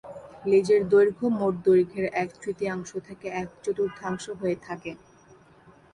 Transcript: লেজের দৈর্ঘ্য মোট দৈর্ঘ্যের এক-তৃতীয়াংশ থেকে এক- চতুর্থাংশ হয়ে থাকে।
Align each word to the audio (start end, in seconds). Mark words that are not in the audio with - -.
লেজের 0.45 0.81
দৈর্ঘ্য 0.89 1.27
মোট 1.35 1.53
দৈর্ঘ্যের 1.65 2.05
এক-তৃতীয়াংশ 2.15 2.89
থেকে 3.07 3.27
এক- 3.41 3.57
চতুর্থাংশ 3.63 4.25
হয়ে 4.39 4.57
থাকে। 4.61 4.91